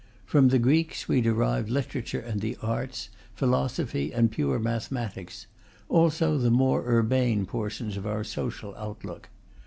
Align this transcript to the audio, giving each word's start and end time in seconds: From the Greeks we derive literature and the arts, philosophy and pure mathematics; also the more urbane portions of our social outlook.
From 0.25 0.47
the 0.47 0.57
Greeks 0.57 1.07
we 1.07 1.21
derive 1.21 1.69
literature 1.69 2.19
and 2.21 2.41
the 2.41 2.57
arts, 2.63 3.09
philosophy 3.35 4.11
and 4.11 4.31
pure 4.31 4.57
mathematics; 4.57 5.45
also 5.89 6.39
the 6.39 6.49
more 6.49 6.83
urbane 6.91 7.45
portions 7.45 7.97
of 7.97 8.07
our 8.07 8.23
social 8.23 8.73
outlook. 8.77 9.29